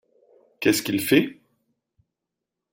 Qu’est-ce 0.59 0.81
qu’il 0.81 0.99
fait? 0.99 1.43